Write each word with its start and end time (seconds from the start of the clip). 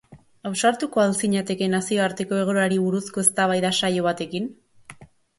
Ausartuko 0.49 1.01
al 1.01 1.11
zinateke 1.25 1.67
nazioarteko 1.73 2.39
egoerari 2.43 2.79
buruzko 2.85 3.25
eztabaida 3.25 3.71
saio 3.83 4.07
batekin? 4.07 4.49